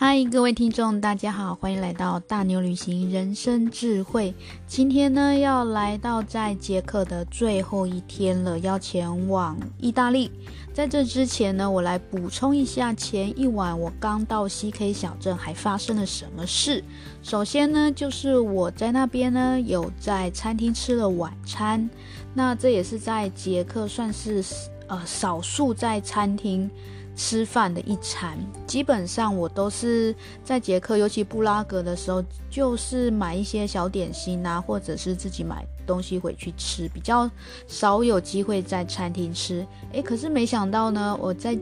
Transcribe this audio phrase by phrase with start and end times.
[0.00, 4.32] 嗨，各位听众，大家好，欢迎来到大牛旅行人生智慧。
[4.64, 10.30] 今天呢，要来到在捷克的最后一天了，要前往意大利。
[10.72, 16.84] 在这之前呢，我来补充一下前一晚我刚到 CK 小镇还发生了什么事。
[17.20, 21.90] 首先呢，就是我在那边呢有在餐厅吃了晚餐，
[22.32, 24.44] 那这也是在捷克算是
[24.86, 26.70] 呃少数在餐厅。
[27.18, 30.14] 吃饭的一餐，基本上我都是
[30.44, 37.28] 在捷克，尤其布拉格的时候，就是买一些小点心啊，或者是自己买东西回去吃，比较
[37.66, 39.66] 少有机会在餐厅吃。
[39.92, 41.58] 诶，可是没想到呢，我在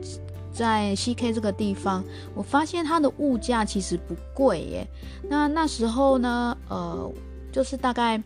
[0.53, 2.03] 在 CK 这个地方，
[2.35, 4.87] 我发现它的物价其实不贵耶。
[5.27, 7.11] 那那时候呢，呃，
[7.51, 8.21] 就是大概。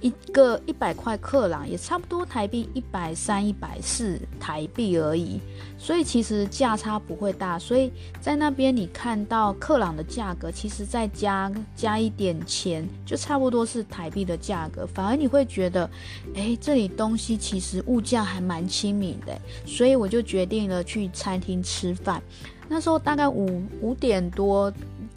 [0.00, 5.40] 一个一百块克朗也差不多台币一百三、一百四台币而已，
[5.78, 7.58] 所以其实价差不会大。
[7.58, 7.90] 所以
[8.20, 14.86] 在那边你看到克朗的价格，其实再加加一点钱，就差不多是台币的价格。
[14.86, 15.88] 反而你会觉得，
[16.34, 19.38] 哎，这里东西其实物价还蛮亲民的。
[19.64, 22.22] 所以我就决定了去餐厅吃饭。
[22.68, 24.72] 那时候大概五五点多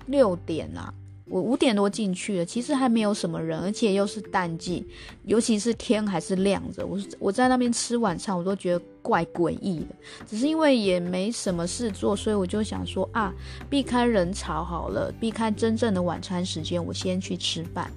[0.06, 0.94] 六点啊。
[1.30, 4.86] 我五点多进去了，其实还没有什么人，而且又是淡季，
[5.26, 6.86] 尤其是天还是亮着。
[6.86, 9.96] 我我在那边吃晚餐，我都觉得怪诡异的。
[10.28, 13.32] 只是因为也没什么事做，所以我就想说啊，
[13.70, 17.92] 避开人潮好了，避开真正的晚餐时间，我先去吃饭。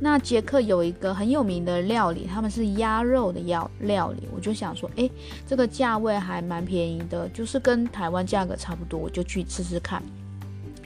[0.00, 5.10] 那捷克有一个很有名的料理，他们是鸭肉的料料理，我就想说，诶，
[5.44, 10.00] 这个价位还蛮便宜的，就是跟台湾价格差不多，我就去吃吃看。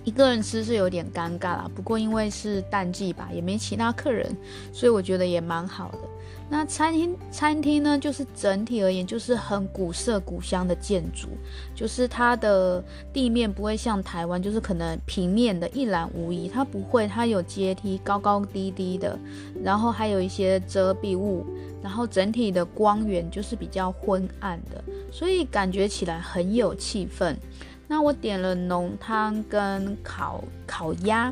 [0.04, 4.36] 一个人吃是有点尴尬啦，不过因为是淡季吧，也没其他客人，
[4.72, 5.98] 所以我觉得也蛮好的。
[6.50, 11.28] 那餐厅餐厅呢，就是整体而言就是很古色古香的建筑，
[11.74, 19.18] 就是它的地面不会像台湾，就是可能平面的一览无遗，它不会，它有阶梯，高高低低的，
[19.62, 21.46] 然后还有一些遮蔽物，
[21.82, 27.34] 然后整体的光源就是比较昏暗的，所以感觉起来很有气氛。
[27.92, 31.30] 那我点了浓汤跟烤烤鸭，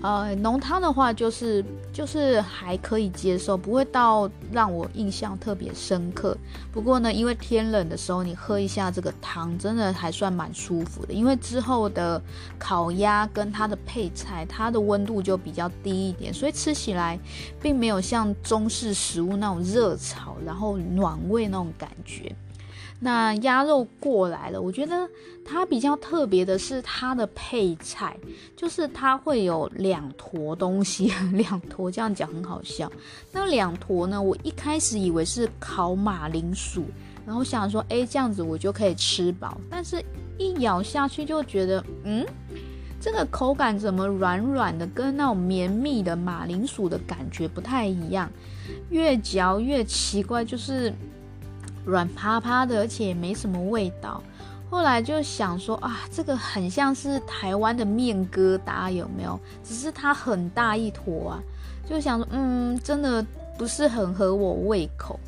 [0.00, 6.34] 呃，浓汤的话就是就是还可以接受，不会到让我印象特别深刻。
[6.72, 11.12] 不过呢，因为天冷的时候，你喝一下这个汤，真的还算蛮舒服的。
[11.12, 12.22] 因为之后的
[12.58, 17.20] 烤鸭跟它的配菜，它的温度就比较低一点，所以吃起来
[17.60, 22.34] 并没有像中式食物那种热炒，然后暖胃那种感觉。
[22.98, 25.06] 那鸭肉过来了，我觉得
[25.44, 28.16] 它比较特别的是它的配菜，
[28.56, 32.90] 就是它会有两坨东西， 两坨这样讲很好笑。
[33.30, 36.84] 那两坨呢，我一开始以为是烤马铃薯，
[37.26, 39.60] 然后想说，哎，这样子我就可以吃饱。
[39.68, 40.02] 但是
[40.38, 42.24] 一咬下去就觉得，嗯，
[42.98, 48.30] 这个口感怎么软软的，跟那种绵密的马铃薯的感觉不太一样，
[48.88, 50.90] 越嚼越奇怪，就是。
[51.86, 54.22] 软趴趴的，而且没什么味道。
[54.68, 59.38] 后来就想说啊，这个很像是台湾的面疙瘩，有没有？
[59.62, 61.42] 只是它很大一坨啊，
[61.88, 63.24] 就想说，嗯，真的
[63.56, 65.18] 不是很合我胃口。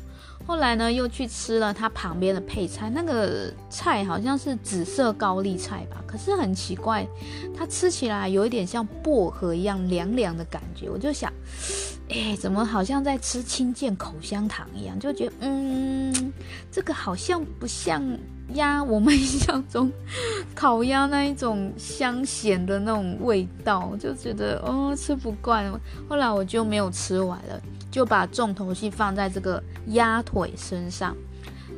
[0.49, 7.07] 后来呢，又去吃了它旁边的配菜，那个菜好像是紫色高丽菜吧，可是很奇怪，
[7.55, 10.89] 它吃起来有一点像薄荷一样凉凉的感觉。
[10.89, 11.31] 我就想，
[12.09, 14.99] 哎，怎么好像在吃清健口香糖一样？
[14.99, 16.33] 就觉得，嗯，
[16.71, 18.03] 这个好像不像
[18.53, 19.91] 鸭，我们印象中
[20.55, 25.71] 烤鸭那一种香咸的那种味道，就觉得哦，吃不惯。
[26.07, 27.61] 后来我就没有吃完了。
[27.91, 31.17] 就把重头戏放在这个鸭腿身上。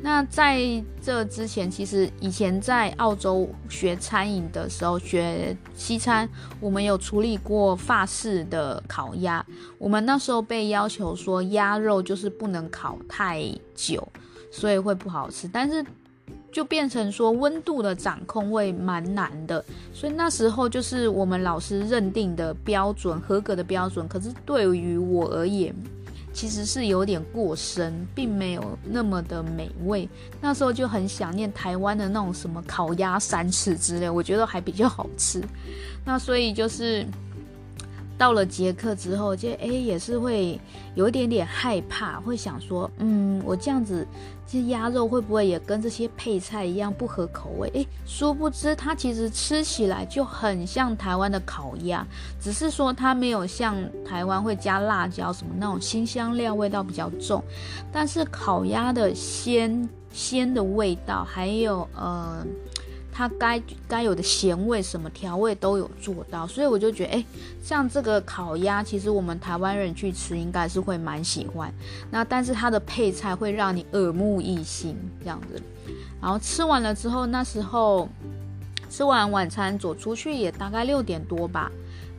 [0.02, 0.60] 那在
[1.00, 6.28] 这之前，其实以前在澳洲学餐饮的时候，学西餐，
[6.60, 9.42] 我们有处理过法式的烤鸭。
[9.78, 13.42] 我们那时候被要求说，鸭肉就是不能烤太
[13.74, 14.06] 久，
[14.50, 15.48] 所以会不好吃。
[15.50, 15.82] 但是
[16.52, 19.64] 就变成说，温度的掌控会蛮难的。
[19.92, 24.06] 所以那时候就是我们老师认定的标准，合格的标准。
[24.06, 25.74] 可是对于我而言，
[26.32, 30.08] 其实是有点过深，并没有那么的美味。
[30.40, 35.42] 那时候就很想念台湾的那种什么烤鸭三尺之类，我觉得还比较好吃。
[36.04, 37.06] 那所以就是。
[38.18, 40.60] 到了捷克之后，就诶也是会
[40.94, 44.06] 有一点点害怕，会想说，嗯，我这样子，
[44.52, 47.70] 这鸭肉会不会也跟这些配菜一样不合口味？
[47.72, 52.06] 诶，殊不知它其实吃起来就很像台湾的烤鸭，
[52.38, 57.42] 只是说它没有像台湾会加辣椒什么那种辛香料，味道比较重。
[57.90, 62.44] 但是烤鸭的鲜鲜的味道，还有呃。
[63.12, 67.24] 它该该有的咸味什么调味都有做到，所以我就觉得，哎，
[67.62, 71.72] 像这个烤鸭，其实我们台湾人去吃应该是会蛮喜欢。
[72.10, 75.62] 那但是它的配菜会让你耳目一新这样子。
[76.20, 78.08] 然后吃完了之后，那时候
[78.88, 81.70] 吃完晚餐走出去也大概六点多吧。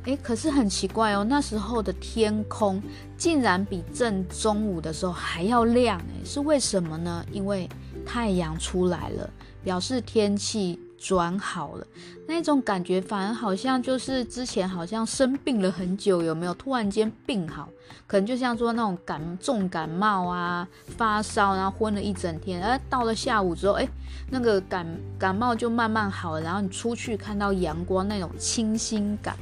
[0.03, 2.83] 诶，可是很奇怪哦，那时候的天空
[3.17, 7.25] 竟然比正中午的时候还要亮，诶，是为什么呢？
[7.31, 7.69] 因为
[8.05, 9.29] 太阳出来了，
[9.63, 11.87] 表示天气转好了。
[12.25, 16.53] 那种感觉反而好像就是之前好像生病了很久，有没有？
[16.53, 17.67] 突然间病好，
[18.07, 20.67] 可能就像说那种感重感冒啊，
[20.97, 23.89] 发烧，然后昏了一整天，而到了下午之后，诶，
[24.29, 24.87] 那个感
[25.19, 29.35] 感冒就慢慢好了，然后你出去看到阳光那种清新感。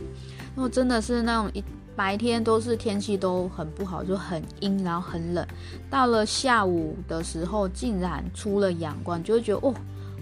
[0.56, 1.64] 然后真的是那种一
[1.96, 5.46] 白天都是天气都很不好，就很阴，然后很冷。
[5.90, 9.74] 到了下午的时候，竟然出了阳光，就会觉得哦，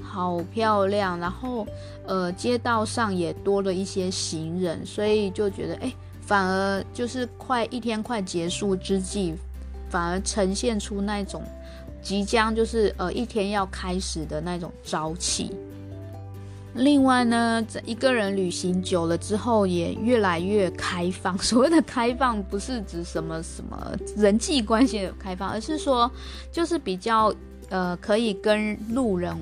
[0.09, 1.19] 好漂亮。
[1.19, 1.67] 然后
[2.07, 9.35] 呃，街道上也多了一些行人，所以就觉得哎，反而就是快一天快结束之际，
[9.89, 11.43] 反而呈现出那种
[12.01, 15.55] 即将就是呃一天要开始的那种朝气。
[16.75, 21.35] 另外呢，一个人旅行久了之后，也越来越开放。
[21.41, 26.09] 所谓的开放，不是指什么什么人际关系的开放，而是说，
[26.51, 27.33] 就是比较
[27.69, 29.35] 呃，可以跟路人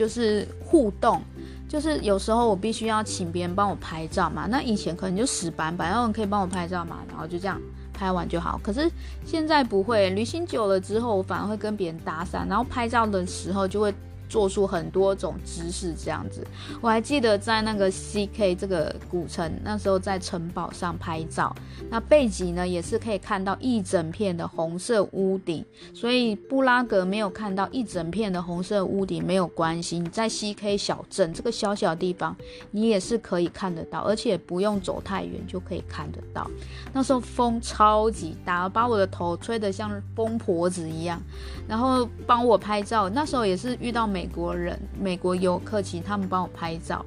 [0.00, 1.20] 就是互动。
[1.68, 7.60] 就是有时候我必须要请别人帮我拍照嘛，那以前可能就死板板，然后可以帮我拍照嘛，然后就这样
[7.92, 8.58] 拍完就好。
[8.62, 8.90] 可是
[9.26, 13.94] 现在不会，旅行久了之后，我反而会跟别人搭讪，然后拍照的时候就会。
[14.30, 16.46] 做出很多种姿势，这样子，
[16.80, 21.54] 我还记得在那个 CK 这个古城，那时候在城堡上拍照，
[21.90, 32.36] 那背景呢也是可以看到一整片的红色屋顶，所以布拉格没有看到一整片的红色屋顶没有关系，你在 CK 小镇这个小小地方，
[32.70, 36.48] 你也是可以看得到，而且不用走太远就可以看得到。
[36.92, 41.20] 那时候风超级大，把我的头吹得像疯婆子一样，
[41.66, 44.19] 然后帮我拍照，那时候也是遇到美。
[44.20, 47.02] 美国人、美国游客，请他们帮我拍照，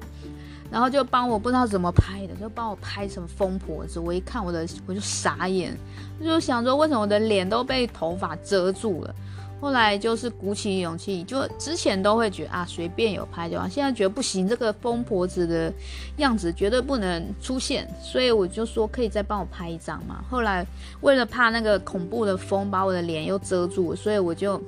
[0.68, 4.00] 然后就帮我不知道怎么拍的，就帮我拍成疯婆子。
[4.00, 5.78] 我一看我的，我就傻眼，
[6.20, 9.14] 就想说为什么我的脸都被头发遮住了。
[9.60, 15.72] 后来就是鼓起勇气，就之前都会觉得啊随便有拍就好，现在觉得不行，这个疯婆子的
[16.16, 20.24] 样子绝对不能出现，所以我就说可以再帮我拍一张嘛。
[20.28, 20.66] 后来
[21.00, 24.60] 为了怕那个恐怖的风把我的脸又遮住，所以我就。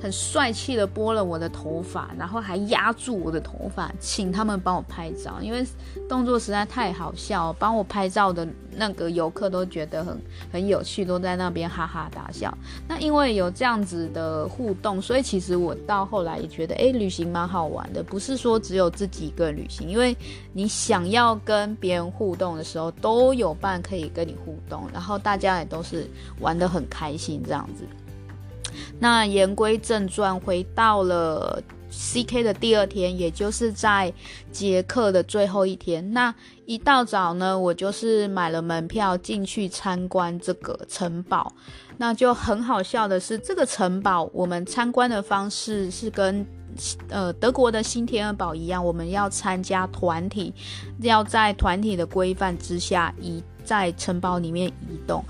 [0.00, 5.64] 很帅气的拨了我的头发，然后还压住我的头发，请他们帮我拍照，因为
[6.08, 10.18] 动作实在太好笑，帮我拍照的那个游客都觉得很
[10.52, 12.56] 很有趣，都在那边哈哈大笑。
[12.88, 20.16] 那因为有这样子的互动，所以其实我到后来也觉得，诶，旅行蛮好玩的，不是说只有自己一个人旅行，因为
[20.52, 26.08] 你想要跟别人互动的时候，都有伴可以跟你互动，然后大家也都是
[26.40, 27.84] 玩得很开心这样子。
[28.98, 34.12] 那言归正传，回到了 CK 的第二天，也就是在
[34.52, 36.12] 捷克的最后一天。
[36.12, 36.34] 那
[36.66, 41.52] 一到早呢，我就是买了门票进去参观这个城堡。
[41.96, 46.46] 那就很好笑的是，这个城堡我们参观的方式是跟
[47.10, 50.54] 呃德国的新天鹅堡一样，我们要参加团体，
[51.00, 55.22] 要在团体的规范之下移在城堡里面移动。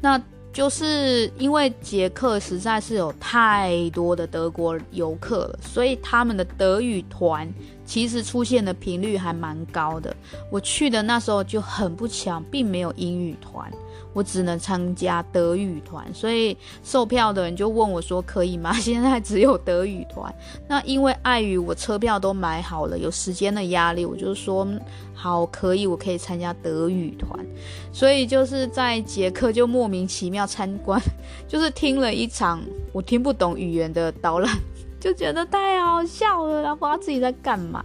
[0.00, 0.20] 那
[0.58, 7.48] 就是因为捷克实在是有太多的德国游客了，所以他们的德语团
[7.86, 10.12] 其实出现的频率还蛮高的。
[10.50, 13.70] 我去的那时候就很不巧，并没有英语团。
[14.18, 20.34] 我只能参加德语团，所以售票的人就问我说：“可以吗？” 现在只有德语团。
[20.66, 24.66] 那因为碍于我车票都买好了，有时间的压力，我就说
[25.14, 27.46] 好，可以，我可以参加德语团。
[27.92, 31.00] 所以就是在捷克就莫名其妙参观，
[31.46, 32.60] 就是听了一场
[32.92, 34.52] 我听不懂语言的导览，
[34.98, 37.84] 就觉得太好笑了，然后不知道自己在干嘛。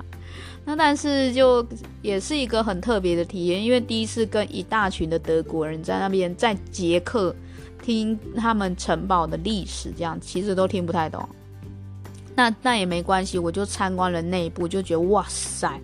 [0.65, 1.65] 那但是就
[2.01, 7.36] 也是一个很特别的体验，因为第一次跟一大群的德国人在那边在捷克
[7.82, 11.27] 听他们城堡的历史，这样其实都听不太懂。
[12.36, 15.79] 那那也没关系，我就参观了内部，就觉得哇塞，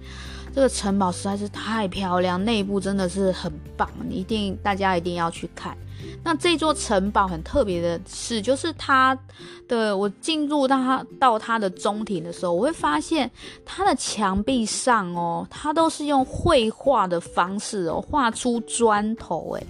[0.55, 5.77] 这个城堡实在是太漂亮，内部真的是很棒，一定大家一定要去看。
[6.23, 9.17] 那这座城堡很特别的是，就是它
[9.67, 13.29] 的我进入到它到它的中庭的时候，我会发现
[13.65, 19.67] 它的墙壁上哦，它都是用绘画的方式哦画出砖头，诶，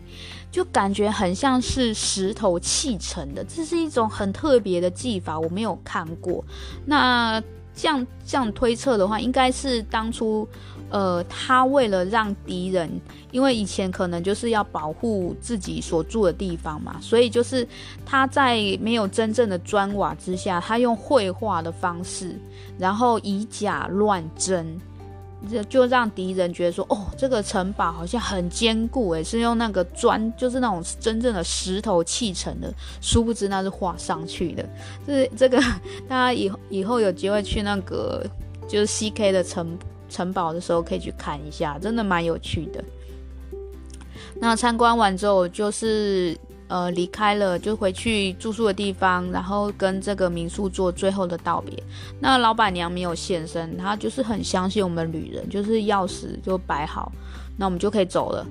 [0.52, 6.44] 就感觉很像是石头砌成的，这是一种很特别的技法，我没有看过。
[6.86, 7.42] 那。
[7.72, 10.46] 这样这样推测的话，应该是当初，
[10.90, 12.90] 呃，他为了让敌人，
[13.32, 17.68] 因为以前可能就是要保护自己所住的地方嘛，所以就是
[18.06, 22.40] 他在没有真正的砖瓦之下，他用绘画的方式，
[22.78, 24.80] 然后以假乱真。
[25.50, 32.70] 就就让敌人觉得说，哦，这个城堡好像很坚固，诶，是用那个砖，就是那种真正的石头砌成的。
[33.00, 34.68] 殊不知那是画上去的。
[35.08, 35.58] 这这个，
[36.10, 38.22] 大家以后以后有机会去那个
[38.68, 39.78] 就是 CK 的城
[40.10, 42.84] 城堡的时候，可以去看一下，真的蛮有趣的。
[44.40, 46.38] 那参观完之后，就是。
[46.70, 51.74] 呃，离开了就回去住宿的地方，然后跟这个民宿做最后的道别。
[52.20, 57.12] 那老板娘没有现身，她就是很相信我们旅人，就是钥匙就摆好，
[57.58, 58.46] 那我们就可以走了。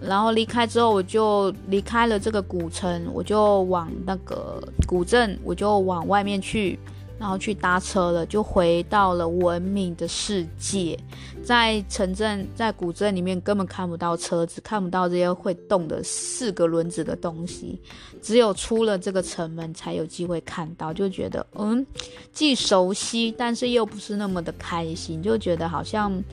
[0.00, 6.76] 然后离开之后，我就离开了这个古城，我就往那个古镇，我就往外面去。
[7.20, 10.98] 然后去搭车了，就回到了文明的世界。
[11.44, 17.78] 在城镇，在古镇里面根本看不到车子，看不到这些会动的四个轮子的东西，
[18.22, 20.94] 只有出了这个城门才有机会看到。
[20.94, 21.84] 就觉得，嗯，
[22.32, 26.24] 既熟悉，但是又不是那么的开心，就觉得好像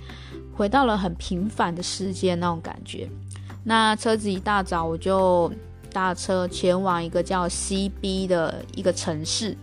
[0.55, 3.09] 回到了很平凡的世界那种感觉。
[3.65, 5.51] 那车子一大早我就
[5.91, 9.57] 搭车前往一个叫 CB 的一个城市。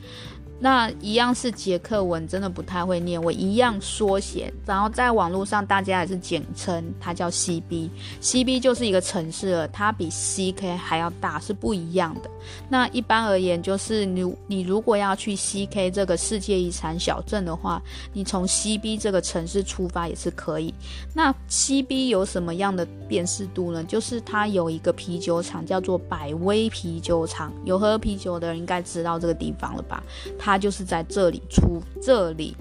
[0.61, 3.23] 那一样是捷克文，真的不太会念。
[3.23, 7.91] 我一样缩写，然后在网络上大家也是简称它叫 CB。
[8.23, 12.31] CB 就是一个城市了，它比 CK 还要大，是不一样的。
[12.69, 17.83] 那一般而言，就是你你如果要去 CK 这个世界遗产小镇的话，
[18.13, 20.73] 你从 CB 这个城市出发也是可以。
[21.13, 23.83] 那 CB 有什么样的辨识度呢？
[23.85, 30.03] 就是它有一个啤酒厂叫做百威啤酒厂，有喝啤酒的人应该知道这个地方了吧？
[30.45, 32.55] 它就是在这里出，这里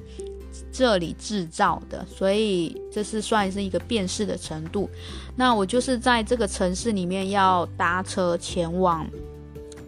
[0.71, 4.89] 这里制造的，所以这是算是一个辨识的程度。
[5.35, 9.05] 那我就是在这个城市里面要搭车前往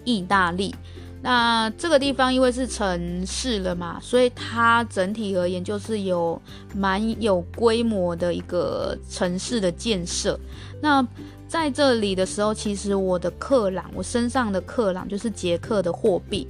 [0.04, 0.76] 意大利。
[1.22, 6.40] 那这个地方因为是城市了嘛，所以它整体而言就是有
[6.76, 10.38] 蛮有规模的一个城市的建设。
[10.82, 11.08] 那
[11.48, 16.46] 在这里的时候，其实我的克朗，我身上的克朗就是捷克的货币。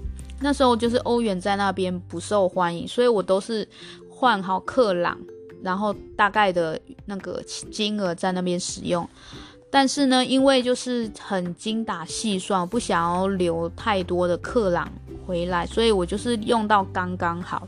[0.46, 3.68] 那时候就是欧元在那边不受欢迎，所以我都是
[4.08, 5.18] 换好克朗，
[5.64, 9.10] 然后大概的那个金额在那边使用。
[9.72, 14.88] 但是呢，因为就是很精打细算，不想要留太多的克朗
[15.26, 17.68] 回来，所以我就是用到刚刚好。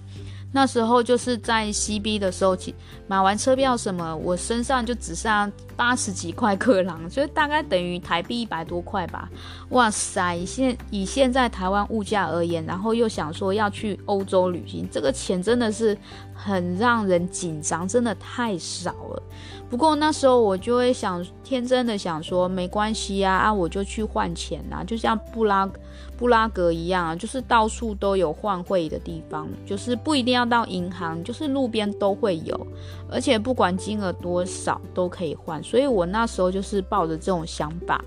[0.51, 2.57] 那时候就是在 CB 的时候，
[3.05, 9.29] 买完车票什么，我身上就只剩八十几块克朗，所以大概等于台币一百多块吧。
[9.69, 15.95] 哇塞，现以现在台湾物价而言，然后又想说要去欧洲旅行，这个钱真的是
[16.33, 19.23] 很让人紧张，真的太少了。
[19.69, 25.69] 不过那时候我就会想，天真的想说，没关系啊，啊，我就去换钱啊，就像布拉
[26.17, 32.67] 布拉格一样，啊就是到处都有换汇的地方，就是不一定要到银行，就是路边都会有，
[33.11, 35.61] 而且不管金额多少都可以换。
[35.61, 38.03] 所以我那时候就是抱着这种想法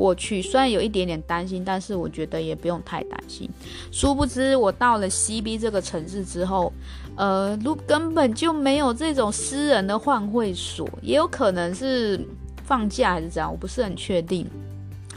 [0.00, 3.48] 过去，虽然有一点点担心，但是我觉得也不用太担心。
[3.92, 6.72] 殊不知我到了 CB 这个城市之后。
[7.16, 12.18] 呃，如根本就没有这种私人的换汇所，也有可能是
[12.64, 14.46] 放假还是怎样，我不是很确定。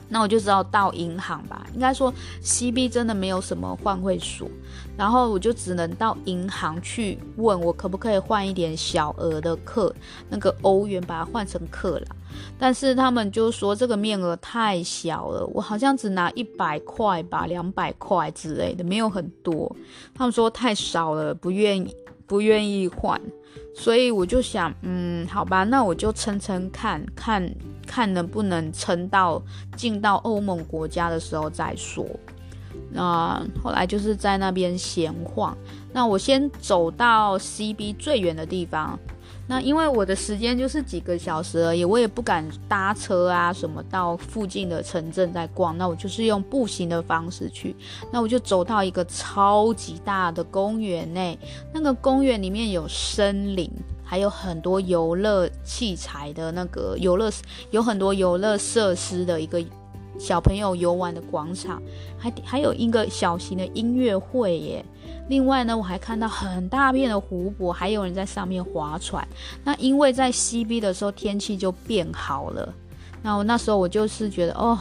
[0.10, 2.14] 那我就知道到银行吧，应该说
[2.44, 4.50] CB 真的没有什么换汇所，
[4.98, 9.94] 然后我就只能到银行去问我可不可以换一点小额的克
[10.30, 12.16] 那个欧元，把它换成克朗。
[12.58, 19.76] 但是他们就说这个面额太小了，我好像只拿一百块吧，两百块之类的，没有很多。
[20.14, 21.96] 他们说太少了，不愿意，
[22.26, 23.20] 不愿意换。
[23.76, 27.56] 所以我就想，嗯，好吧，那我就撑撑看，看
[27.88, 29.42] 看能不能撑到
[29.76, 32.06] 进到欧盟国家的时候再说。
[32.94, 35.58] 那后来就是在那边闲晃。
[35.92, 38.98] 那我先走到 CB 最远的地方。
[39.46, 45.78] 那因为我的时间就是几个小时而已，我也不敢搭车啊什么到附近的城镇再逛。
[45.78, 47.76] 那我就是用步行的方式去。
[48.10, 51.38] 那我就走到一个超级大的公园内，
[51.74, 53.70] 那个公园里面有森林，
[54.02, 57.30] 还有很多游乐器材的那个游乐，
[57.70, 59.62] 有很多游乐设施的一个
[60.20, 61.82] 小朋友游玩的广场，
[62.18, 64.86] 还还有一个小型的音乐会耶。
[65.30, 69.26] 另外呢，我还看到很大片的湖泊，还有人在上面划船。
[69.64, 72.74] 那因为在 CB 的时候天气就变好了，
[73.22, 74.78] 那我那时候我就是觉得哦，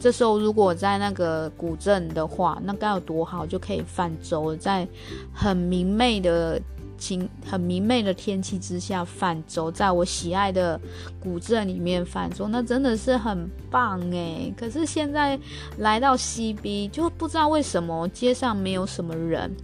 [0.00, 4.86] 这时候如果在那个古镇的话，那该有多好，就可以泛舟，在
[5.32, 6.60] 很明媚的
[6.98, 10.80] 晴、很明媚的天气之下泛舟，在我喜爱的
[11.20, 14.52] 古镇里面泛舟，那真的是很棒诶。
[14.56, 15.38] 可是现在
[15.78, 19.54] 来到西滨，就不知道为什么街上没有什么人。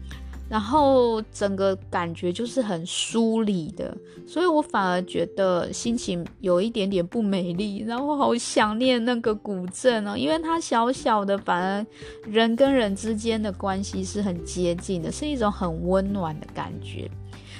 [0.50, 11.86] 然后整个感觉就是很疏离的，所以我反而觉得心情有一点点不美丽，然后好想念那个古镇哦，因为它小小的，反而
[12.28, 17.08] 人跟人之间的关系是很接近的，是一种很温暖的感觉。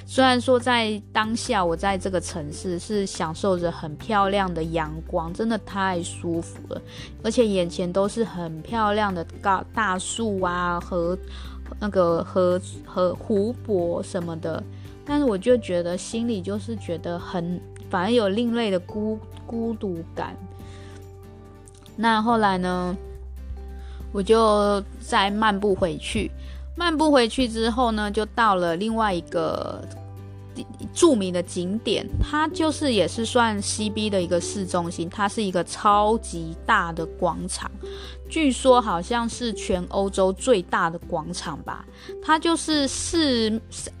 [0.05, 6.81] 虽然说在当下我在这个城市是享受着很漂亮的阳光，真的太舒服了，
[7.23, 11.17] 而且眼前都是很漂亮的高大树啊和。
[11.79, 14.63] 那个和和湖泊什么的，
[15.05, 17.59] 但是我就觉得心里就是觉得很，
[17.89, 20.35] 反而有另类的孤孤独感。
[21.95, 22.95] 那后来呢，
[24.11, 26.31] 我就再漫步回去，
[26.75, 29.83] 漫步回去之后呢，就到了另外一个。
[30.93, 37.69] 著名的景点，它就是也是算西滨的一个市中心，它是一个超级大的广场，
[38.29, 41.85] 据说好像是全欧洲最大的广场吧。
[42.21, 43.49] 它就是四，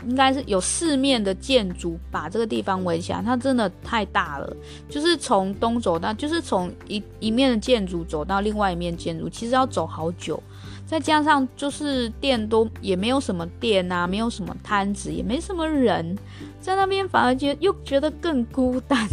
[0.05, 4.55] 应该是有四面的建筑把这个地方围起来，它真的太大了。
[4.89, 10.41] 就是从东走到，就是从一一面的建筑走到另外一面建筑，其实要走好久。
[10.91, 16.17] 再加上就是店都也没有什么店啊，没有什么摊子，也没什么人，
[16.59, 19.07] 在那边反而觉又觉得更孤单，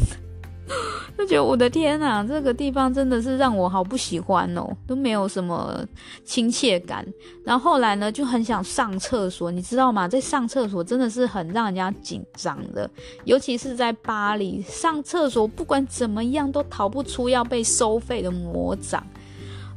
[1.17, 5.81] 就觉得我的天啊，这个地方真的是让我好不喜欢哦，都没有什么
[6.25, 7.07] 亲切感。
[7.45, 10.09] 然后后来呢，就很想上厕所，你知道吗？
[10.09, 12.91] 在上厕所真的是很让人家紧张的，
[13.23, 19.07] 尤其是在巴黎上厕所，不管怎么样都逃不出要被收费的魔掌。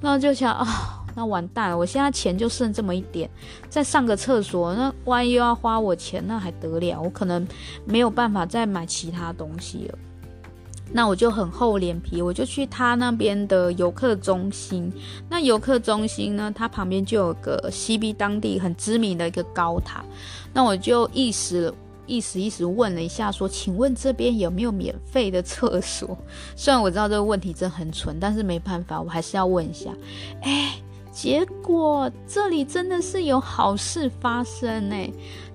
[0.01, 0.97] 然后就想啊。
[1.21, 1.77] 那完蛋了！
[1.77, 3.29] 我现在钱就剩这么一点，
[3.69, 6.99] 再上个厕所，那万一又要花我钱，那还得了？
[6.99, 7.47] 我可能
[7.85, 9.97] 没有办法再买其他东西了。
[10.91, 14.91] 那我就很厚脸皮，我就去他那边的游客中心。
[15.29, 20.03] 那游客中心呢，它旁边就有个西滨当地很知名的一个高塔。
[20.51, 21.71] 那我就意思。
[22.07, 26.17] 意识意识问了一下，说：“请问这边有没有免费的厕所？”
[26.57, 29.91] 虽然我知道这个问题真很蠢，但是没办法，我还是要问一下。
[30.41, 30.73] 哎。
[31.11, 34.95] 结果这里真的是有好事发生呢，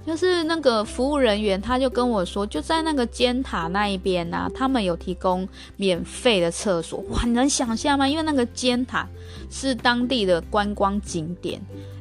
[0.07, 7.01] 就是那个服务人员他就跟我说，就在那个尖塔那一边啊，他们有提供免费的厕所。
[7.09, 8.07] 哇，你能想象吗？
[8.07, 9.09] 因为那个尖塔
[9.51, 11.59] 是当地的观光景点，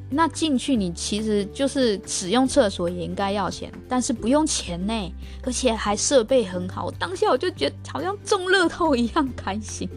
[0.09, 5.13] 那进去你其实就是使用厕所也应该要钱，但是不用钱呢，
[5.43, 6.91] 而且还设备很好。
[6.91, 9.89] 当下我就觉得好像中乐透一样开心。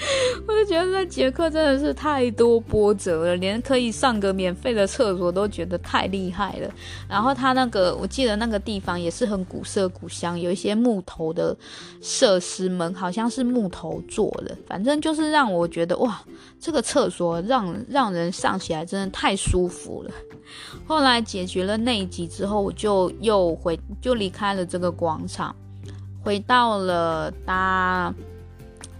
[0.48, 6.70] 我就觉得在捷克真的是太多波折了，连可以上个免费的厕所都觉得太厉害了。
[7.08, 11.54] 然后他那个，我记得那个地方也是很古色古香，有一些木头的
[12.00, 14.56] 设施门，好像是木头做的。
[14.66, 16.22] 反正就是让我觉得哇，
[16.58, 20.10] 这个厕所让让人上起来真的太舒服了。
[20.86, 25.54] 后来解决了那一集之后，我就又回就离开了这个广场，
[26.22, 28.12] 回到了搭，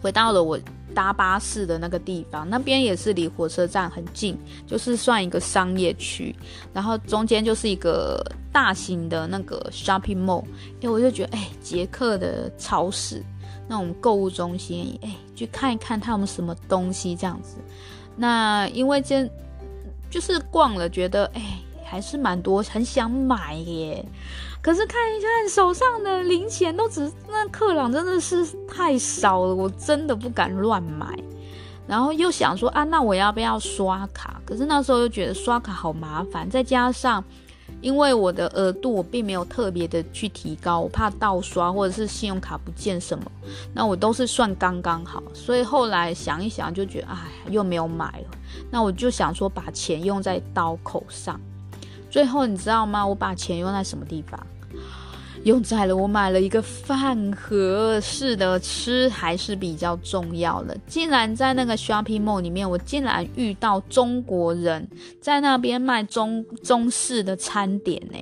[0.03, 0.59] 回到了我。
[0.95, 6.35] 搭巴士的那个地方，那边也是离火车站很近，就是算一个商业区，
[6.73, 8.23] 然后中间就是一个
[8.53, 10.45] 大型的那个 shopping mall。
[10.83, 13.25] 哎，我就觉得，哎，捷克的超市
[13.69, 17.57] 那种购物中心，哎，去看一看他们什么东西这样子。
[18.17, 19.29] 那因为今
[20.11, 24.05] 就是逛了，觉得哎，还是蛮多，很想买耶。
[24.63, 31.19] 可是看一看手上的零钱，都只那克朗真的是太少了，我真的不敢乱买。
[31.87, 34.41] 然后又想说啊，那我要不要刷卡？
[34.45, 37.25] 可是那时候又觉得刷卡好麻烦，再加上
[37.81, 43.25] 因为我的额度我并没有特别的去提高，我怕盗刷或者是信用卡不见什么，
[43.75, 45.23] 那我都是算刚刚好。
[45.33, 47.17] 所以后来想一想，就觉得哎，
[47.49, 48.39] 又没有买了。
[48.71, 51.41] 那我就想说把钱用在刀口上。
[52.11, 53.07] 最后你知道吗？
[53.07, 54.39] 我把钱用在什么地方？
[55.45, 57.99] 用在了我买了一个饭盒。
[58.03, 60.77] 是的，吃还是比较重要的。
[60.87, 64.87] 竟然在那个 shopping mall 里面，我竟然遇到中国人
[65.19, 68.19] 在那边卖中中式的餐点呢。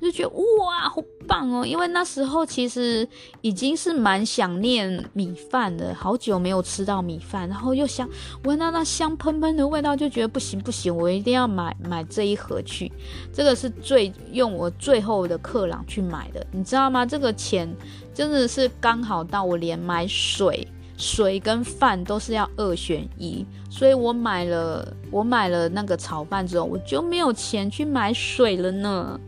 [0.00, 1.64] 就觉得哇，好棒哦！
[1.64, 3.06] 因为那时候其实
[3.40, 8.08] 已经是蛮想念米饭的，好久没有吃到米饭，然后又想
[8.44, 12.90] 闻到那香喷喷的味道，就觉得不行不行，我一定要买买这一盒去。
[13.32, 17.04] 这个是最用我最后的克朗去买的，你知道吗？
[17.04, 17.68] 这个钱
[18.14, 29.20] 真的是刚好到我连买水水跟饭都是要二选一，所以我买了我买了那个炒饭之后，我就没有钱去买水了呢。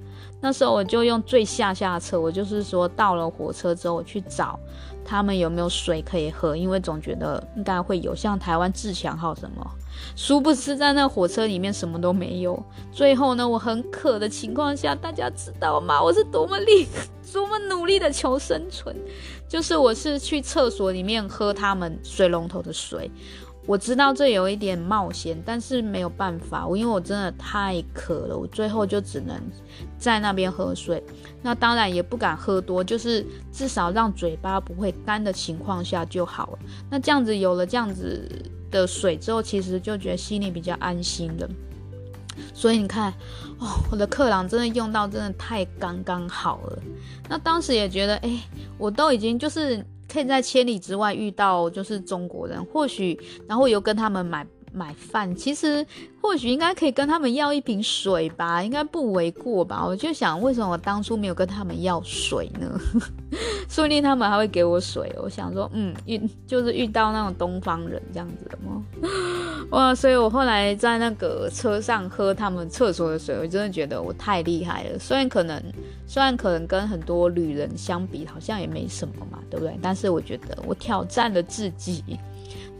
[0.43, 4.59] 那时候我就用最下下策，我就是说到了火车之后，我去找
[5.05, 9.65] 他们有没有水可以喝，因为总觉得应该会有，像台湾自强号什么。
[10.17, 12.61] 殊不知在那火车里面什么都没有。
[12.91, 16.03] 最后呢，我很渴的情况下，大家知道吗？
[16.03, 16.89] 我是多么力，
[17.33, 18.97] 多么努力的求生存，
[19.47, 23.09] 就是我是去厕所里面喝他们水龙头的水。
[23.65, 29.41] 我知道这有一点冒险，但是没有办法，因为我真的太渴了，我最后就只能
[29.97, 31.01] 在那边喝水。
[31.41, 36.59] 那当然也不敢喝多，就是至少让嘴巴不会干的情况下就好了。
[36.91, 38.29] 那这样子有了这样子
[38.69, 41.49] 的水之后，其实就觉得心里比较安心了。
[42.53, 43.13] 所以你看，
[43.61, 46.83] 哦，我的克朗真的用到真的太刚刚好了。
[47.29, 48.43] 那当时也觉得，哎，
[48.77, 49.87] 我都已经就是。
[50.13, 55.87] 可以在千里之外遇到就是中国人，或许然后又跟他们买买饭，其实
[56.21, 59.85] 或许应该可以跟他们要一瓶水吧，应该不为过吧？
[59.87, 62.81] 我就想，为什么我当初没有跟他们要水呢？
[63.69, 65.11] 说不定他们还会给我水。
[65.23, 68.83] 我想说，嗯，遇就是遇到那种东方人这样子的吗？
[69.71, 69.95] 哇！
[69.95, 74.99] 所以我后来在那个车上喝他们厕所的水，我真的觉得我太厉害了。
[74.99, 75.63] 虽然可能，
[76.07, 79.79] 虽然可能跟很多旅人相比，好像也没什么嘛，对不对？
[79.81, 82.03] 但是我觉得我挑战了自己。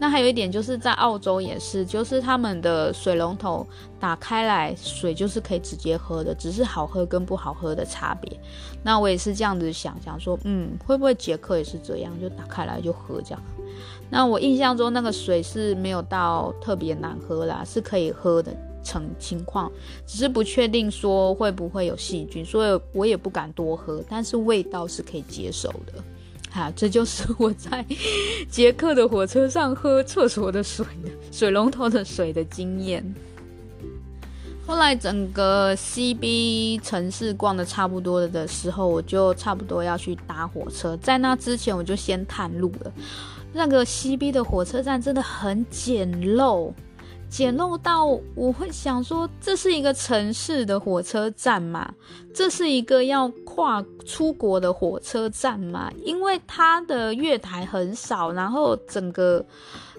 [0.03, 3.65] 那还有一点就是在澳洲也是，就是他们的水龙头
[4.01, 8.37] 打开来，水就是可以直接喝的，只是好喝跟不好喝的差别。
[8.83, 13.41] 那我也是这样子想，想说，嗯，会不会捷克也是这样，就打开来就喝这样。
[14.09, 19.71] 那我印象中那个水是没有到特别难喝啦，是可以喝的成情况，
[20.05, 25.93] 只是不确定说会不会有细菌，所以我也不敢多喝，但是味道是可以接受的。
[26.53, 27.83] 哈，这就是 我在
[28.47, 30.85] 捷克的火车上喝厕所的水
[31.31, 33.03] 水龙头的水的经验。
[34.65, 42.93] 后来整个 CB 城市逛的差不多了的时候，我就差不多要去搭火车，在那之前我就先探路了。
[43.51, 46.71] 那个 CB 的火车站真的很简陋，
[47.33, 51.91] 简陋到我会想说，这是一个城市的火车站嘛？
[52.31, 55.91] 这是一个要跨出国的火车站嘛？
[56.05, 59.43] 因为它的月台很少，然后整个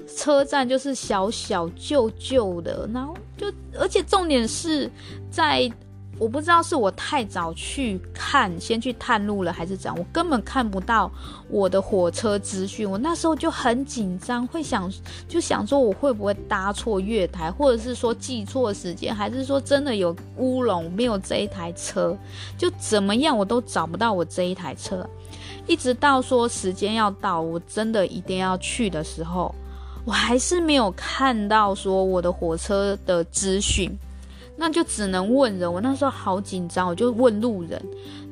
[0.06, 4.88] 车站就是小小旧旧的，然后就而且重点是
[5.28, 5.68] 在。
[6.18, 11.10] 我不知道是我太早去看，先去探路了，还是怎样，我根本看不到
[11.48, 12.88] 我的火车资讯。
[12.88, 14.90] 我那时候就很紧张，会想
[15.28, 22.16] 就想说我会不会搭错月台，或者是说记错时间，还是说真的有乌龙，没有这一台车，
[22.56, 25.04] 就怎么样我都找不到我这一台车。
[25.66, 29.54] 一直到说时间要到，我真的一定要去的时候，
[30.04, 33.90] 我还是没有看到说我的火车的资讯。
[34.56, 37.80] 那就只能问人，我那时候好紧张，我就问路人。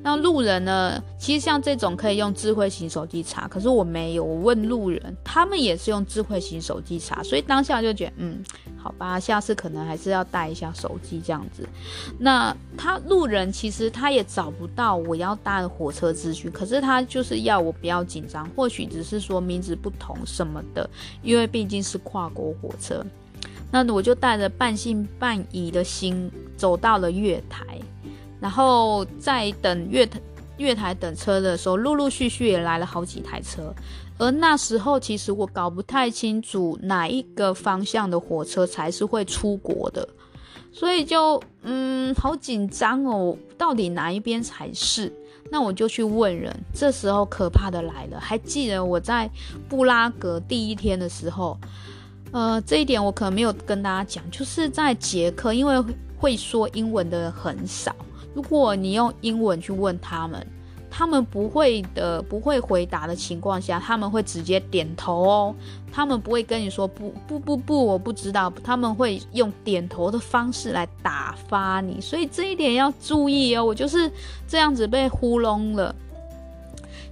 [0.04, 1.00] 那路人呢？
[1.16, 4.24] 其实像这种可以用智慧型手机查，可是我没有。
[4.24, 8.42] 我问路人，他们也是用智慧型手机查，所以当下就觉得，嗯，
[8.76, 11.68] 好吧，下次可能还是要带一下手机这样子。
[12.18, 20.88] 那他路人其实他也找不到我要搭的火车资讯，可是他就是要我不要紧张，或许只是说名字不同什么的，
[21.22, 23.04] 因为毕竟是跨国火车。
[23.72, 27.80] 那我就带着半信半疑的心走到了月台，
[28.38, 30.20] 然后在等月台
[30.58, 33.74] 月台等车的时候，陆陆续续也来了好几台车。
[34.18, 40.06] 而那时候其实我搞不太清楚哪一个方向的火车才是会出国的，
[40.70, 45.10] 所以就嗯好紧张哦，到底哪一边才是？
[45.50, 46.54] 那我就去问人。
[46.74, 49.28] 这时候可怕的来了，还记得我在
[49.66, 51.58] 布拉格第一天的时候。
[52.32, 55.78] 呃，这一点我可能没有跟大家讲，就是在捷克，因为
[56.16, 57.94] 会说英文的很少。
[58.34, 60.46] 如果你用英文去问他们，
[60.90, 65.54] 他们不会的，不会回答的情况下，他们会直接点头哦。
[65.92, 68.50] 他们不会跟你说不不不不，我不知道。
[68.64, 73.62] 他们会用点头的方式来打发你，所以这一点要注意哦。
[73.62, 74.10] 我就是
[74.48, 75.94] 这样子被糊弄了，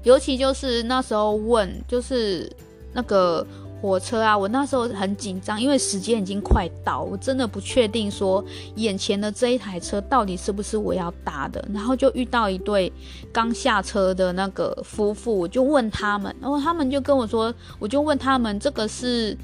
[0.02, 2.50] 尤其就是那时候问，就是
[2.94, 3.46] 那个。
[3.80, 8.44] 火车啊，我那时候很紧张，因为时间已经快到，我真的不确定说
[8.76, 11.66] 眼前的这一台车到底是不是我要搭的。
[11.72, 12.92] 然后就遇到一对
[13.32, 19.36] 刚下车的那个夫妇，我就问他们，然后他们就跟我说，我就问他们这个是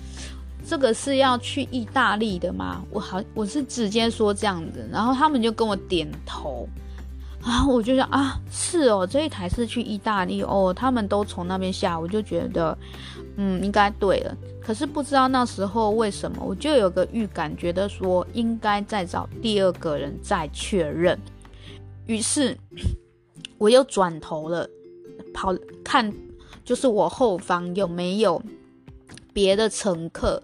[0.69, 2.83] 这个是要去意大利的吗？
[2.91, 6.69] 我好，我是直接说这样子，然后他们就跟我点头。
[7.43, 12.77] 啊，我就想啊，是哦，这一台是去意大利哦，他们都从那边下，我就觉得，
[13.37, 14.37] 嗯，应该对了。
[14.61, 21.19] 可是不知道那时候为什么，我就有个预感，觉得说应该再找第二个人再确认。
[22.07, 22.57] 于是
[23.59, 24.69] 我又转头了，
[25.33, 26.13] 跑看，
[26.65, 28.43] 就是我后方有没有
[29.33, 30.43] 别的乘客。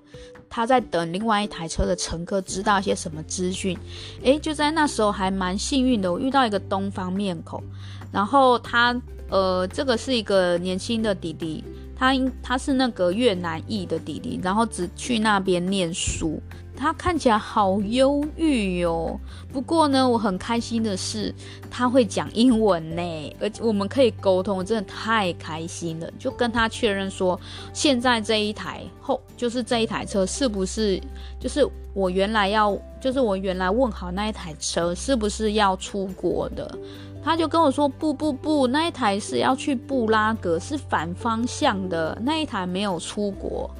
[0.55, 3.75] 他在等另外一台车的乘客知道一些什么资讯，
[4.23, 7.65] 诶，就在那时候还蛮幸运的，我遇到一个东方面孔，
[8.13, 8.95] 然后他，
[9.31, 11.65] 呃，这个是一个年轻的弟弟，
[12.03, 12.13] 他
[12.43, 16.43] 他是那个越南裔的弟弟，然后只去那边念书。
[16.75, 19.17] 他看起来好忧郁哦，
[19.53, 21.33] 不过呢，我很开心的是
[21.71, 26.11] 他会讲英文呢，而且我们可以沟通，我真的太开心了。
[26.19, 27.39] 就跟他确认说，
[27.73, 31.01] 现在这一台后就是这一台车是不是
[31.39, 36.77] 就是我原来要就是我原来问好那一台车是不是要出国的？
[37.25, 43.71] 他就跟我说不不不，那一台是要去布拉格，是反方向的，那一台没有出国。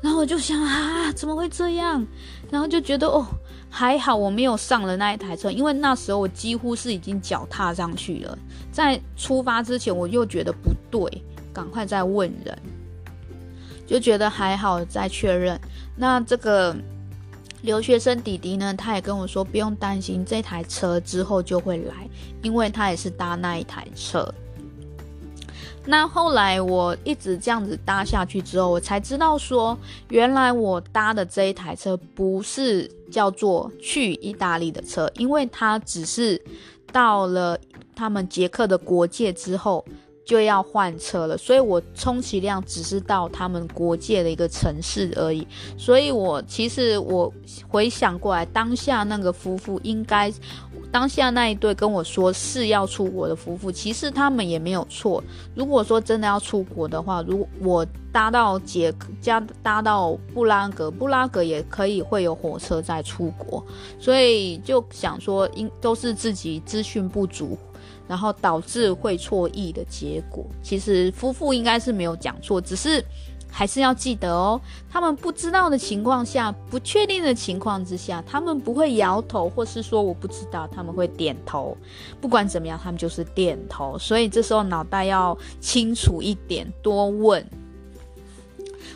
[0.00, 2.04] 然后我就想啊，怎么会这样？
[2.50, 3.24] 然后就觉得哦，
[3.70, 8.36] 还好我没有上了那一台车，因为那时候我几乎是已经脚踏上去了。
[8.72, 12.58] 在出发之前，我又觉得不对，赶快再问人，
[13.86, 15.58] 就觉得还好再确认。
[15.96, 16.76] 那这个
[17.62, 22.08] 留学生弟弟呢，他也跟我说不用担心，这台车之后就会来，
[22.42, 24.32] 因为他也是搭那一台车。
[25.84, 29.76] 那后来我一直这样子搭下去之后，我才知道说，
[30.10, 36.40] 原来我搭的这一台车不是叫做去意大利的车，因为它只是
[36.92, 37.58] 到了
[37.96, 39.84] 他们捷克的国界之后
[40.24, 45.46] 就要换车了，所以我充其量只是到他们国界的一个城市而已。
[45.76, 47.32] 所以我其实我
[47.68, 50.32] 回想过来，当下那个夫妇应该。
[50.90, 55.24] 当下那一对跟我说是要出国的夫妇，其实他们也没有错。
[55.54, 63.64] 如果说真的要出国的话，如果我搭到捷加搭到布拉格，布拉格也可以会有火车再出国，
[63.98, 67.56] 所以就想说，应都是自己资讯不足，
[68.12, 70.44] 然后导致会错意的结果。
[70.62, 73.02] 其实夫妇应该是没有讲错，只是。
[73.54, 74.58] 还是要记得哦，
[74.90, 81.76] 他们不知道的情况下，不确定的情况之下，他们不会摇头，或是说我不知道，他们会点头。
[82.18, 83.98] 不管怎么样，他们就是点头。
[83.98, 87.46] 所以这时候脑袋要清楚一点，多问。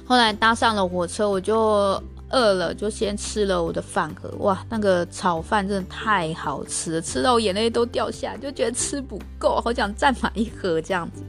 [0.06, 2.02] 后来搭上了火车，我就。
[2.30, 11.22] 饿了就先吃了我的饭盒，哇，那个炒饭真的太好吃了，吃到我眼泪都掉下来，就觉得吃不够，好想再买一盒这样子。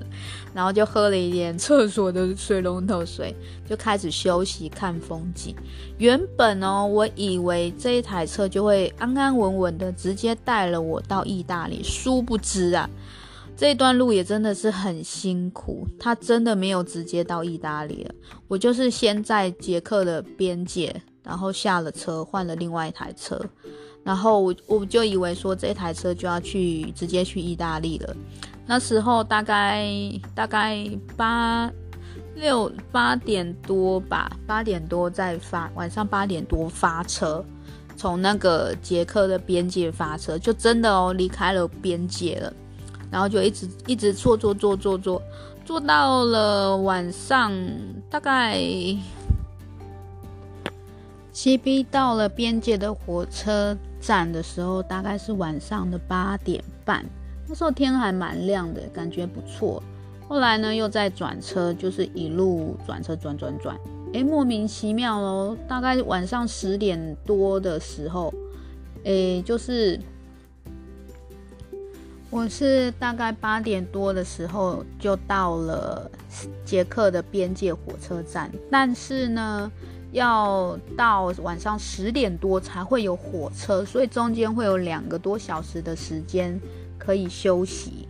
[0.54, 3.36] 然后就喝了一点厕所的水龙头水，
[3.70, 5.56] 就开始休息看风景。
[6.00, 12.90] 原本哦，我以为这一台车就会安安稳稳的直接带了我到意大利，殊不知啊。
[13.58, 18.14] 这段路也真的是很辛苦，他真的没有直接到意大利了。
[18.48, 23.44] 我就是先在捷克的边界，然后下了车，换了另外一台车，
[24.04, 28.16] 然后我我就以为说这台车就要去直接去意大利了。
[28.68, 29.92] 那时候大概
[30.36, 31.72] 大概八
[32.36, 37.44] 六八点多吧，八点多再发，晚上八点多发车，
[37.96, 42.54] 从那个捷克的边界发车，就真的哦离开了边界了。
[43.10, 45.22] 然后就一直一直坐坐坐坐坐，
[45.64, 47.52] 坐到了晚上，
[48.10, 48.60] 大概
[51.32, 57.06] 西逼到了边界的火车站的时候，大概是晚上的八点半。
[57.48, 59.82] 那时候天还蛮亮的，感觉不错。
[60.28, 63.80] 后来呢，又再转车，就是一路转车转转转，
[64.12, 65.58] 诶，莫名其妙哦。
[65.66, 68.34] 大概晚上十点多的时候，
[69.06, 69.98] 诶，就是。
[72.30, 76.12] 我是大概八点多的时候就到了
[76.66, 79.72] 捷克的边界火车站，但是呢，
[80.12, 86.60] 要到晚上十点多才会有火车，所以中间会有两个多小时的时间
[87.00, 88.06] 可以休息。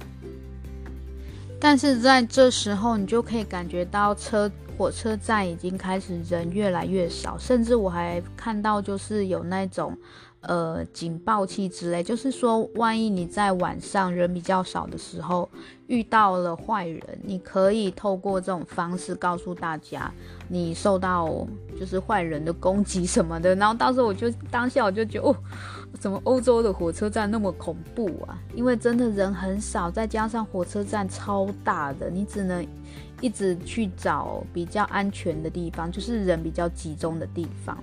[1.59, 9.95] 但是在这时候，你就可以感觉到车火车站已经开始人越来越少，甚至我还看到就是有那种。
[10.41, 15.49] 呃，警报器之类，就是说，万一你在晚上人比较少的时候
[15.87, 20.09] 遇到了坏人，你可以透过这种方式告诉大家
[20.47, 21.45] 你受到
[21.77, 23.55] 就是坏人的攻击什么的。
[23.55, 25.35] 然后到时候我就当下我就觉得，哦，
[25.99, 28.37] 怎么欧洲的火车站那么恐怖啊？
[28.53, 32.65] 因为真的人很少，再加上火车站超大的，你只能
[33.21, 37.75] 一直去找比较安全的地方，就是人比较集中的地方。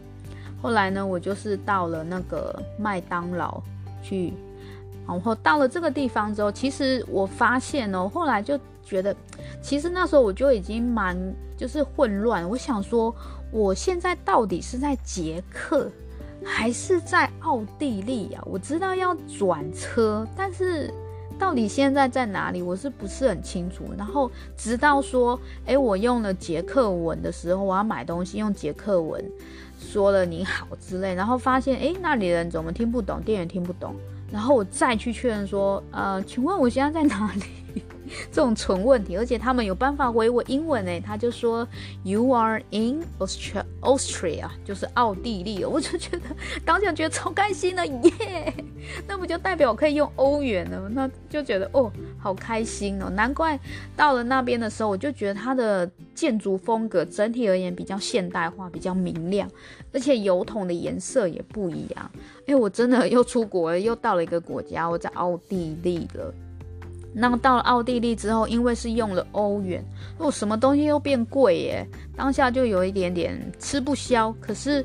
[0.64, 3.60] 后来呢，我就是到了那个麦当劳
[4.02, 4.32] 去，
[5.06, 9.14] 然后到了这个地方之后，其实我发现哦，后来就觉得，
[9.60, 11.14] 其实那时候我就已经蛮
[11.54, 12.48] 就是混乱。
[12.48, 13.14] 我想说，
[13.52, 15.86] 我现在到底是在捷克
[16.42, 18.42] 还是在奥地利呀？
[18.46, 20.90] 我知道要转车，但是
[21.38, 23.84] 到底现在在哪里，我是不是很清楚？
[23.98, 29.22] 然后直到说，诶，我用了捷克文的时候，我要买东西用捷克文
[29.84, 33.20] 说了你好之类，然后发现，诶，那里人怎么听不懂？
[33.22, 33.94] 店员听不懂。
[34.32, 37.42] 然后我再去确认说，呃，请问我现在在哪里？
[38.30, 41.66] 这种纯问题，而且他们有办法回我英文诶，他就说
[42.02, 45.64] You are in Australia Austria，就是奥地利。
[45.64, 46.22] 我就觉得
[46.64, 48.52] 当下觉得超开心的耶，
[49.06, 50.88] 那不就代表我可以用欧元了？
[50.88, 53.58] 那就觉得哦，好开心哦，难怪
[53.96, 59.48] 到了那边的时候，我就觉得它的建筑风格整体而言比较现代化，比较明亮，
[59.92, 62.10] 而且油桶的颜色也不一样。
[62.46, 66.34] 哎，我真的又出国了，又到了一个国家，我在奥地利了。
[67.14, 69.84] 那到了奥地利之后，因为是用了欧元，
[70.18, 74.34] 哦，什么东西又变贵耶，当下就有一点点吃不消。
[74.40, 74.84] 可是。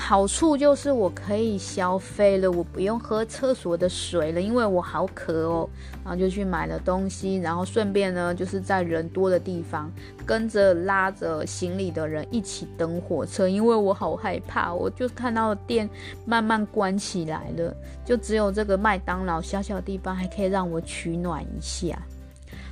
[0.00, 5.68] 好处就是我可以消费了，我不用喝厕所的水了，因为我好渴哦。
[6.04, 9.92] 然后就去买了东西，然后顺便呢，就是在人多的地方
[10.24, 14.72] 跟着拉着行李的人一起等火车，因为我好害怕。
[14.72, 15.90] 我就看到店
[16.24, 22.00] 慢慢关起来了，就只有这个麦当劳小小地方还可以让我取暖一下。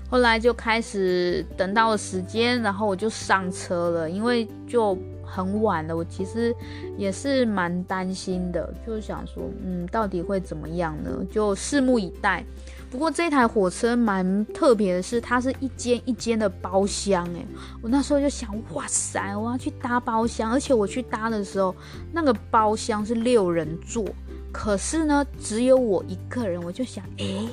[0.08, 4.96] 后来就开始等到了时间，然后我就上车了，因为就。
[5.26, 6.54] 很晚了，我其实
[6.96, 11.10] 也是蛮担心的，就是想说，嗯，到底会怎么样呢？
[11.30, 12.44] 就拭目以待。
[12.88, 17.44] 不过这台火车蛮特别的是，它是一间一间的包厢，诶，
[17.82, 21.74] 我那时候就想，哇塞，我要去搭包厢，而且我去搭的时候，
[22.12, 24.04] 那个包厢是六人座，
[24.52, 27.48] 可是呢，只有我一个人，我就想，诶，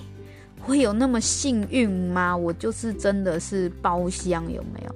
[0.61, 2.37] 会有那么幸运吗？
[2.37, 4.95] 我就是真的是包厢有没有？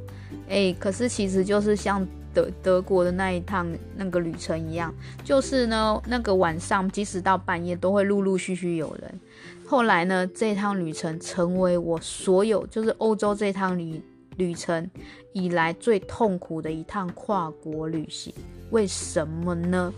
[0.50, 2.08] 诶，可是其实就是像。
[2.38, 9.20] 德德国的那一趟那个旅程一样，就是呢，那个晚上即使到半夜都会陆陆续续有人。
[9.66, 14.00] 后来呢，这趟旅程成为我所有就是欧洲这趟旅
[14.36, 14.88] 旅程
[15.34, 18.32] 以来最痛苦的一趟跨国旅行。
[18.70, 19.92] 为什么呢？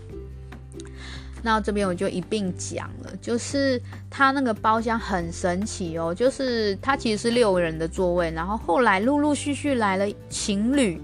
[1.42, 10.98] 那这边我就一并讲了，就是他那个包厢很神奇哦，就是它其实是六个人的座位，然后后来陆陆续续来了情侣。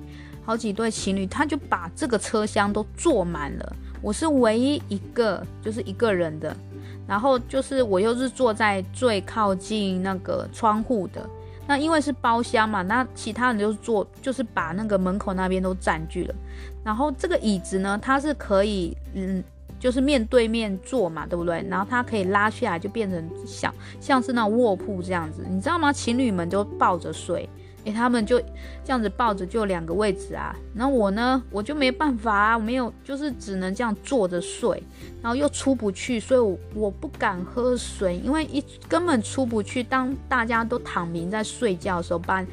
[0.46, 3.76] 好几对情侣，他就把这个车厢都坐满了。
[4.00, 6.56] 我是唯一一个，就是一个人的。
[7.04, 11.28] 然后就是我又是坐在最靠近那个窗户的。
[11.66, 16.34] 那因为是包厢嘛，那其他人就是坐，就是把那个门口那边都占据了。
[16.84, 19.42] 然后这个椅子呢，它是可以，嗯，
[19.80, 21.66] 就是面对面坐嘛，对不对？
[21.68, 25.92] 然后它可以拉下来，就变成像像是那种卧铺这样子，你知道吗？
[25.92, 27.48] 情侣们都抱着睡。
[27.86, 28.38] 诶，他们就
[28.84, 30.54] 这样子抱着，就两个位置啊。
[30.74, 34.82] 那我呢，我就没办法啊，我没有，就是只能这样坐着睡，
[35.22, 39.84] 然后又出不去，所以我我不敢喝水，因为一根本出不去。
[39.84, 42.44] 当大家都躺平在睡觉的时候，把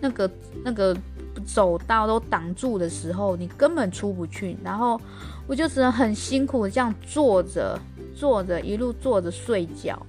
[0.00, 0.30] 那个
[0.64, 0.96] 那个
[1.44, 4.56] 走道都挡住的时候，你根本出不去。
[4.62, 5.00] 然后
[5.48, 7.76] 我就只能很辛苦这样坐着
[8.14, 10.00] 坐着，一路坐着睡觉。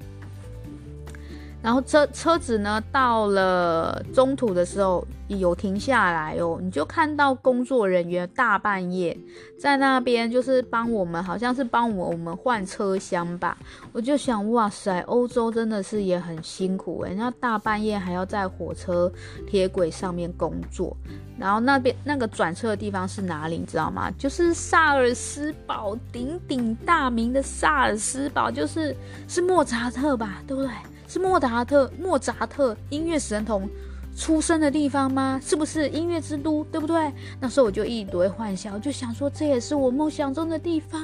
[1.68, 9.18] 然后车车子呢，到了中途的时候有停下来哦，你就看到工作人员大半夜
[9.60, 13.58] 在那边，就是帮我们，好像是帮我们换车厢吧。
[13.92, 19.12] 我就想，哇塞，欧洲真的是也很辛苦诶，那大半夜还要在火车
[19.46, 20.96] 铁轨上面工作。
[21.38, 24.10] 然后那边那个转车的地方是哪里，你知道吗？
[24.18, 28.96] 就是萨尔斯堡，鼎鼎大名的萨尔斯堡，就是
[29.28, 30.72] 是莫扎特吧，对不对？
[31.08, 33.70] 是莫扎特，莫扎特音乐神童
[34.16, 35.40] 出生的地方吗？
[35.44, 37.12] 是不是音乐之都，对不对？
[37.40, 41.02] 那时候我就一堆幻想，就想说这也是我梦想中的地方。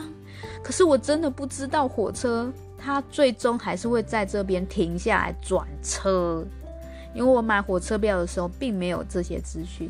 [0.62, 6.46] 可是我真的不知道火车它最终还是会在这边停下来转车。
[7.13, 9.89] 因为我买火车票的时候并没有这些资讯，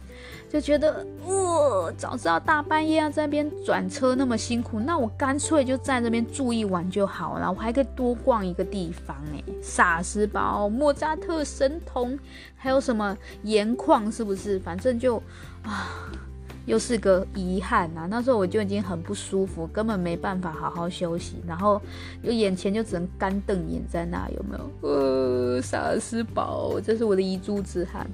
[0.50, 12.18] 就觉得哇、哦，早知道大半夜要在那边转车那么辛苦，那我干脆就在那边住一晚就好了，我还可以多逛一个地方诶，萨斯堡、莫扎特神童，
[12.56, 14.60] 还有什么盐矿，是不是？
[14.60, 15.18] 反正就
[15.64, 16.10] 啊。
[16.66, 21.82] 又是个遗憾呐、啊，那时候我就已经很不舒服，根本没办法好好休息，然后
[22.24, 24.90] 就眼前就只能干瞪眼在那，有没有？
[24.90, 28.08] 呃，萨尔斯堡，这是我的遗珠之憾。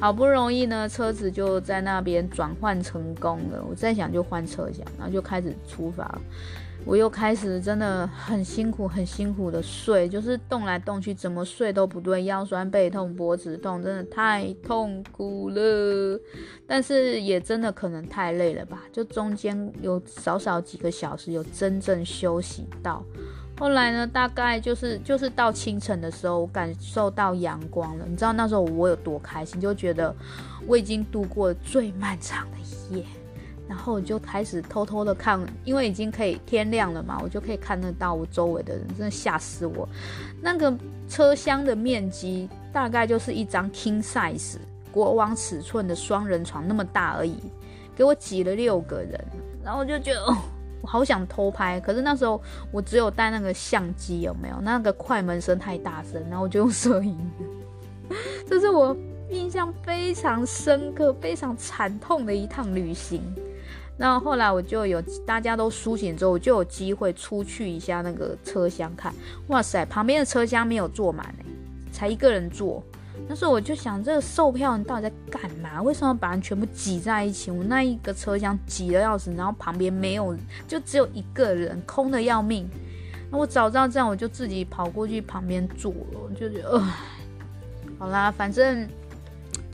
[0.00, 6.18] 好不容易呢，车子就在那边转换成功了，我在想就换车厢，然后就开始出发。
[6.88, 16.18] 我又开始真的很辛苦，很辛苦的睡，就是动来动去，怎么睡都不对，腰酸背痛、脖子痛，真的太痛苦了。
[16.66, 23.04] 但是也真的可能太累了吧，就中间有少少几个小时有真正休息到。
[23.58, 28.06] 后来呢，大概就是就是到清晨的时候，我感受到阳光了。
[28.08, 30.16] 你知道那时候我有多开心，就觉得
[30.66, 33.04] 我已经度过了最漫长的一夜。
[33.68, 39.86] 然后我就开始偷偷的看，因为已经可以天亮了嘛，我就可以看得到我周围的人，真的吓死我。
[40.40, 40.74] 那个
[41.08, 44.56] 车厢的面积大概就是一张 king size
[44.90, 47.36] 国王尺寸的双人床那么大而已，
[47.94, 49.22] 给我挤了六个人，
[49.62, 50.34] 然后我就觉得哦，
[50.80, 52.40] 我好想偷拍，可是那时候
[52.72, 54.56] 我只有带那个相机，有没有？
[54.62, 57.16] 那个快门声太大声，然后我就用摄影。
[58.48, 58.96] 这是我
[59.28, 63.22] 印象非常深刻、非常惨痛的一趟旅行。
[63.98, 69.12] 然后来我就有大家都苏醒之后，我就有机会出去一下那个车厢看。
[69.48, 71.44] 哇塞，旁边的车厢没有坐满哎，
[71.90, 72.80] 才一个人坐。
[73.26, 75.82] 那时候我就想，这个售票人到底在干嘛？
[75.82, 77.50] 为什么把人全部挤在一起？
[77.50, 80.34] 我那一个车厢挤得要死，然后旁边没有，
[80.68, 82.70] 就只有一个人，空得要命。
[83.30, 86.20] 那我早知道这样，我就自己跑过去旁边坐了。
[86.22, 86.92] 我就觉得，呃，
[87.98, 88.88] 好啦，反正。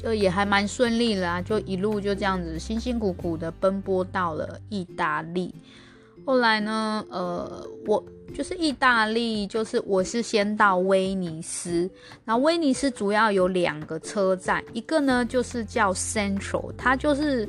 [0.04, 5.54] 就也还蛮顺利啦，就一路就这样子辛辛苦苦的奔波到了意大利。
[6.26, 11.88] 后来呢，呃，我就是意大利，就是我是先到威尼斯，
[12.22, 17.48] 然后威尼斯主要有两个车站，一个呢就是叫 Central，它就是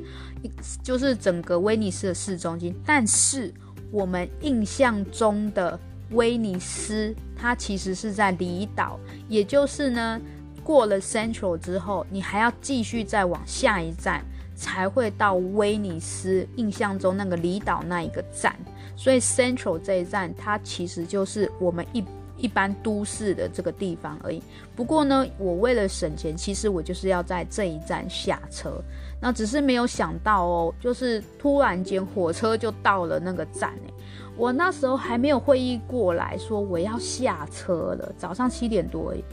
[0.82, 2.74] 就是整个威尼斯的市中心。
[2.86, 3.54] 但是
[3.92, 5.78] 我们印象中的
[6.12, 8.98] 威尼斯，它其实是在离岛，
[9.28, 10.22] 也就是呢。
[10.66, 16.48] 过了 Central 之后，你还要继续再往下一站，才会到威尼斯。
[16.56, 18.56] 印象中那个离岛那一个站，
[18.96, 22.04] 所以 Central 这一站，它其实就是我们一
[22.36, 24.42] 一般都市的这个地方而已。
[24.76, 28.82] 不过呢，我为了省钱，其实我就是要在这一站下车。
[29.22, 33.94] 那只是没有想到哦，就是突然间火车就到了那个站诶。
[34.38, 39.24] 我那时候还没有会议过来说我要下车了，早上七点多而已。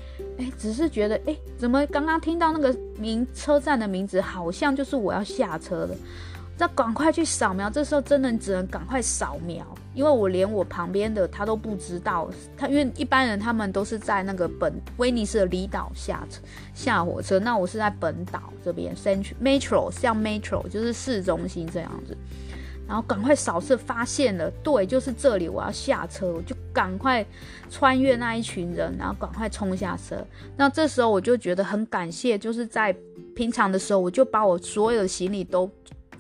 [0.59, 5.95] 只是觉得，哎，怎么刚刚听到那个名车站的名字，好像就是我要下车了。
[6.59, 16.41] 那赶快去扫描，这时候真的只能赶快扫描，因为我连我旁边的他都不知道，他因为一般人他们都是在那个本威尼斯的离岛下车
[16.73, 22.17] 下火车，那我是在本岛这边，Central Metro 像 Metro 就是市中心这样子。
[22.87, 27.25] 然后赶快扫射，发现了，对，就是这里，我要下车，我就赶快
[27.71, 30.17] 穿越那一群人，然后赶快冲下车。
[30.57, 32.95] 那这时候我就觉得很感谢，就是在
[33.35, 35.71] 平常的时候，我就把我所有的行李都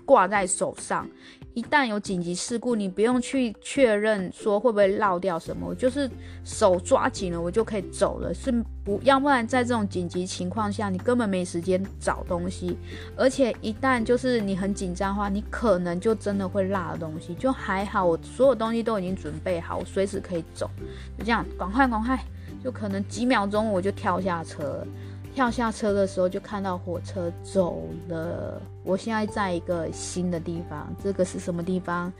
[0.04, 1.08] 挂在手上。
[1.54, 6.10] 一旦有紧急事故，你不用去确认说会不会落掉什么，我就是
[6.44, 8.32] 手抓紧了，我就可以走了。
[8.32, 8.50] 是
[8.82, 12.78] 不，要不然在这种紧急情况下，你根本没时间找东西，
[13.16, 17.34] 而且一旦就是你很紧张的话，你可能就真的会落东西。
[17.34, 20.70] 就还好，我所有东西都已经准备好，我随时可以走。
[21.18, 22.18] 就这样，赶快赶快，
[22.64, 24.86] 就可能几秒钟我就跳下车。
[25.34, 28.60] 跳下车的时候，就看到火车走了。
[28.84, 32.12] 我现在在一个新的地方，这个是什么地方？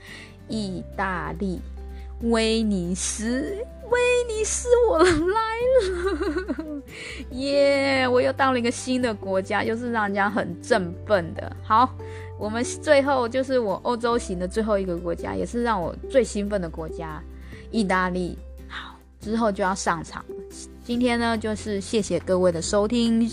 [0.47, 1.61] 意大利，
[2.23, 3.55] 威尼斯，
[3.89, 6.81] 威尼斯，我来了！
[7.31, 11.55] 耶、yeah，我又到了一个新的国家，又是让人家很振奋的。
[11.63, 11.89] 好，
[12.37, 17.21] 我们最后就是我欧洲行的最后一个国家，也是让我最兴奋的国家——
[17.71, 18.37] 意大利。
[18.67, 20.25] 好，之后就要上场。
[20.83, 23.25] 今天呢，就是谢谢各位的收听，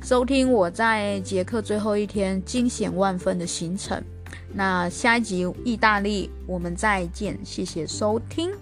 [0.00, 4.00] 收听我在捷克最后一天惊险万分的行程。
[4.52, 8.52] 那下一集意大利，我们再见，谢谢收听。